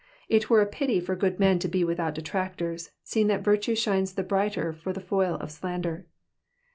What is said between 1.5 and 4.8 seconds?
to be without detractors, seeing that virtue shines the brighter